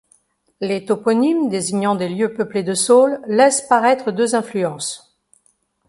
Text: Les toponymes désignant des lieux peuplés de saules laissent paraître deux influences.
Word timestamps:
Les 0.61 0.83
toponymes 0.83 1.47
désignant 1.47 1.93
des 1.93 2.09
lieux 2.09 2.33
peuplés 2.33 2.63
de 2.63 2.73
saules 2.73 3.21
laissent 3.27 3.61
paraître 3.67 4.11
deux 4.11 4.33
influences. 4.33 5.15